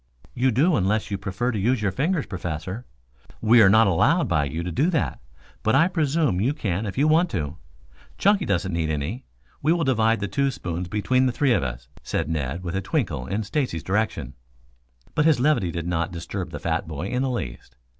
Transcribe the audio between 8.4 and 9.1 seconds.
doesn't need